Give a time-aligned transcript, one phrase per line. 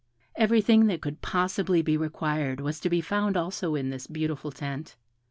[0.35, 4.95] Everything that could possibly be required was to be found also in this beautiful tent.